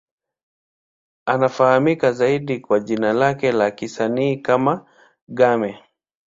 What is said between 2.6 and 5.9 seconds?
jina lake la kisanii kama Game.